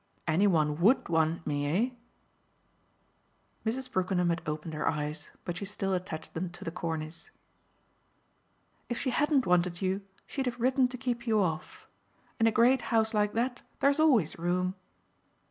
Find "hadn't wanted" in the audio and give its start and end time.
9.11-9.79